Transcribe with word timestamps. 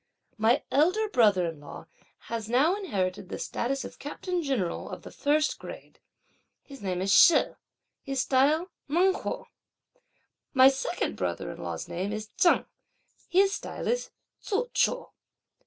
My 0.39 0.63
elder 0.71 1.07
brother 1.07 1.45
in 1.45 1.59
law 1.59 1.85
has 2.21 2.49
now 2.49 2.73
inherited 2.73 3.29
the 3.29 3.37
status 3.37 3.85
of 3.85 3.99
Captain 3.99 4.41
General 4.41 4.89
of 4.89 5.03
the 5.03 5.11
first 5.11 5.59
grade. 5.59 5.99
His 6.63 6.81
name 6.81 7.03
is 7.03 7.11
She, 7.13 7.43
his 8.01 8.19
style 8.21 8.71
Ngen 8.89 9.21
hou. 9.21 9.45
My 10.55 10.69
second 10.69 11.17
brother 11.17 11.51
in 11.51 11.61
law's 11.61 11.87
name 11.87 12.11
is 12.11 12.31
Cheng, 12.35 12.65
his 13.29 13.53
style 13.53 13.87
is 13.87 14.09
Tzu 14.41 14.71
chou. 14.73 15.09